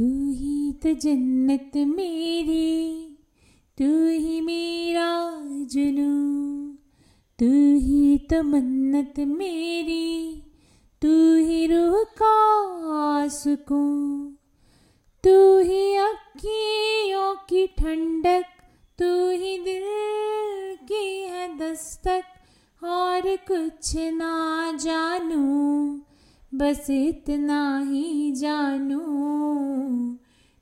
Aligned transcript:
तू 0.00 0.32
ही 0.32 0.72
तो 0.72 0.92
जन्नत 0.92 1.76
मेरी, 1.76 3.18
तू 3.78 4.08
ही 4.08 4.40
मेरा 4.40 5.40
जुनू, 5.44 6.12
तू 7.38 7.46
ही 7.78 8.18
तो 8.18 8.42
मन्नत 8.42 9.14
मेरी, 9.18 10.42
तू 11.02 11.34
ही 11.34 11.66
रूह 11.66 12.02
का 12.22 13.28
सुकून, 13.28 14.36
तू 15.24 15.58
ही 15.58 15.96
अखियों 15.96 17.34
की 17.34 17.66
ठंडक, 17.66 18.44
तू 18.98 19.30
ही 19.30 19.58
दिल 19.58 19.84
की 20.88 21.22
है 21.22 21.58
दस्तक, 21.58 22.22
और 22.84 23.36
कुछ 23.36 23.96
ना 23.96 24.72
जानू, 24.72 26.00
बस 26.54 26.86
इतना 26.90 27.78
ही 27.78 28.32
जानू। 28.32 29.49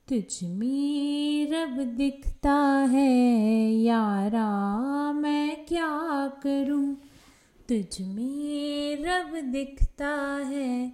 तुझ 0.09 0.43
में 0.43 1.51
रब 1.51 1.83
दिखता 1.83 2.87
है, 2.89 3.69
यारा 3.71 4.49
मैं 5.11 5.65
क्या 5.65 6.27
करूँ? 6.43 6.95
तुझ 7.69 8.01
में 8.01 9.03
रब 9.03 9.51
दिखता 9.51 10.41
है, 10.45 10.91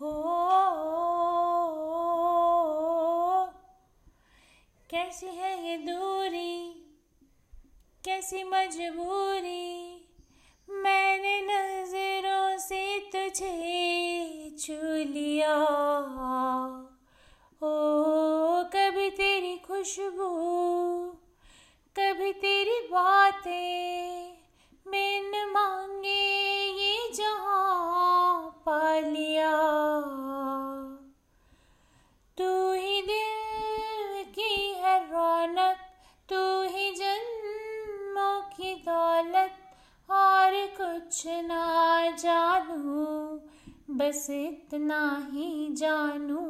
हो 0.01 0.13
कैसी 4.91 5.27
है 5.27 5.69
ये 5.69 5.77
दूरी? 5.77 6.87
कैसी 8.05 8.45
मजबूरी? 8.45 10.05
मैंने 10.71 11.41
नज़रों 11.41 12.59
से 12.59 12.99
तुझे 12.99 14.57
छू 14.59 15.11
बातें 23.31 24.33
बिन 24.87 25.31
मांगे 25.51 26.23
ये 26.79 27.13
जहाँ 27.15 28.63
पा 28.67 28.99
लिया 29.01 29.51
तू 32.39 32.49
ही 32.73 33.03
दिल 33.03 34.23
की 34.35 34.55
है 34.79 34.97
रौनक, 35.13 35.77
तू 36.29 36.41
ही 36.63 36.91
जन्मों 36.95 38.41
की 38.51 38.75
दौलत, 38.89 39.55
और 40.09 40.55
कुछ 40.81 41.27
ना 41.27 41.65
जानू, 42.17 43.07
बस 43.95 44.27
इतना 44.31 45.29
ही 45.33 45.69
जानू। 45.73 46.41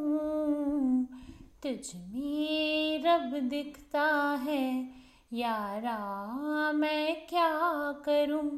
तुझ 1.63 1.95
में 1.97 3.03
रब 3.05 3.39
दिखता 3.49 4.07
है 4.43 5.00
यारा, 5.33 6.73
मैं 6.75 7.15
क्या 7.15 7.59
करूँ? 8.07 8.51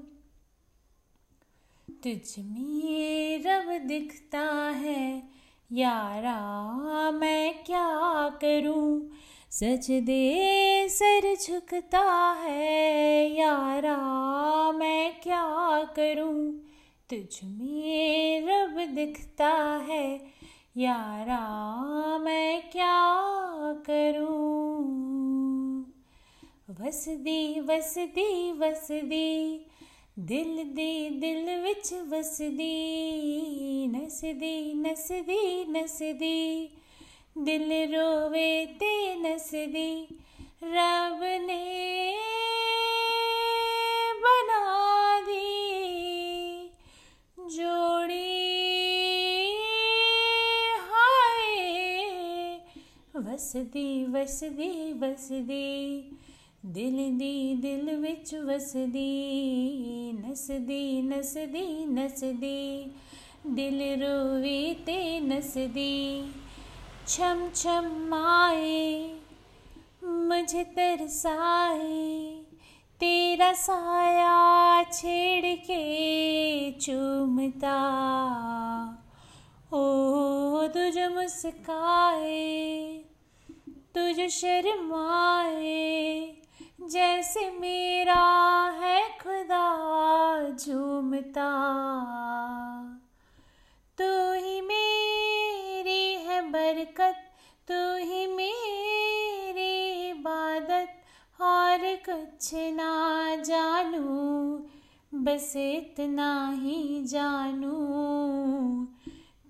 तुझ 1.90 2.34
में 2.38 3.42
रब 3.44 3.86
दिखता 3.86 4.70
है। 4.70 5.22
यारा, 5.72 7.10
मैं 7.10 7.64
क्या 7.64 8.28
करूँ? 8.28 9.10
सच 9.50 9.90
दे 9.90 10.88
सर 10.88 11.34
झुकता 11.34 12.32
है। 12.40 13.30
यारा, 13.34 13.98
मैं 14.72 15.20
क्या 15.22 15.82
करूँ? 15.96 16.52
तुझ 17.10 17.40
में 17.44 18.46
रब 18.46 18.94
दिखता 18.94 19.80
है। 19.88 20.18
यारा, 20.76 21.68
मैं 22.18 22.62
क्या 22.70 23.22
करूँ? 23.86 24.91
वसदी 26.92 27.60
वसदी 27.60 28.52
वसदी 28.52 29.66
दिल 30.18 30.56
दी, 30.72 31.10
दिल 31.10 31.46
विच 31.60 31.92
वसदी 32.10 32.74
नसदी 33.86 34.74
नसदी 34.74 35.64
नसदी 35.72 36.40
दिल 37.38 37.72
रोवे 37.94 38.66
ते 38.80 38.92
नसदी 39.14 39.88
रब 40.64 41.20
ने 41.46 41.64
बना 44.20 44.60
दी। 45.20 46.68
जोड़ी 47.38 48.28
हाय। 50.90 51.56
वसदी 53.16 53.88
वसदी 54.04 54.92
वसदी 54.92 56.18
दिल 56.64 57.18
दी 57.18 57.54
दिल 57.54 57.96
विच 57.96 58.34
वसदी, 58.34 60.12
नसदी 60.12 61.02
नसदी 61.02 61.86
नसदी। 61.86 62.92
दिल 63.46 64.02
रोवे 64.02 64.82
ते 64.86 65.20
नसदी, 65.20 66.34
छम 67.08 67.50
छम 67.54 68.14
आए, 68.14 69.14
मुझे 70.04 70.64
तरसाए। 70.64 72.44
तेरा 73.00 73.52
साया 73.52 74.82
छेड़ 74.82 75.56
के 75.56 76.72
चूमता, 76.72 77.78
ओ 79.72 80.68
तुझ 80.68 81.12
मुस्काए, 81.12 83.04
तुझ 83.94 84.30
शर्माए। 84.30 86.41
जैसे 86.80 87.50
मेरा 87.50 88.22
है 88.80 89.08
खुदा 89.08 89.68
झूमता। 90.50 91.48
तू 93.98 94.32
ही 94.32 94.60
मेरी 94.60 96.14
है 96.14 96.40
बरकत, 96.50 97.16
तू 97.68 97.96
ही 97.96 98.26
मेरी 98.26 100.08
इबादत। 100.10 100.98
और 101.40 101.78
कुछ 101.78 102.50
ना 102.54 103.34
जानू, 103.36 104.56
बस 105.14 105.52
इतना 105.56 106.50
ही 106.50 107.04
जानू। 107.04 107.72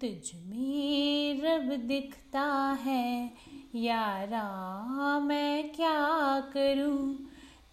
तुझ 0.01 0.31
में 0.35 1.41
रब 1.43 1.77
दिखता 1.77 2.79
है 2.81 3.33
यारा, 3.75 5.19
मैं 5.19 5.69
क्या 5.69 6.41
करूँ? 6.41 7.15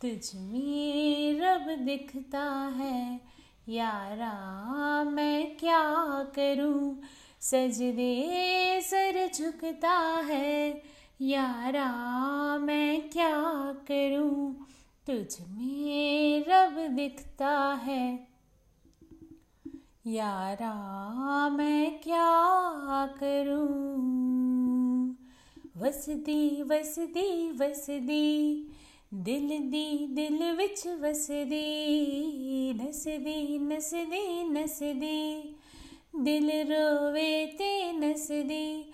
तुझ 0.01 0.31
में 0.35 1.39
रब 1.41 1.85
दिखता 1.85 2.73
है। 2.75 3.19
यारा, 3.67 5.03
मैं 5.03 5.57
क्या 5.57 5.85
करूँ? 6.35 7.01
सजदे 7.41 8.81
सर 8.81 9.29
झुकता 9.37 10.21
है। 10.25 10.83
यारा, 11.21 11.91
मैं 12.57 13.09
क्या 13.09 13.41
करूँ? 13.91 14.53
तुझ 15.07 15.41
में 15.41 16.45
रब 16.47 16.95
दिखता 16.95 17.79
है। 17.83 18.27
यारा, 20.05 21.49
मैं 21.49 21.99
क्या 21.99 23.05
करूँ? 23.19 24.18
वसदी 25.81 26.63
वसदी 26.63 27.51
वसदी। 27.51 28.67
दिल 29.13 29.47
दी 29.49 30.07
दिल 30.07 30.51
विच 30.57 30.87
वसदी। 30.87 31.65
नसदी 32.73 33.59
नसदी 33.59 34.43
नसदी। 34.43 35.55
दिल 36.15 36.51
रोवे 36.51 37.45
ते 37.45 37.91
नसदी। 37.91 38.35
रब 38.39 38.87
ने 38.87 38.88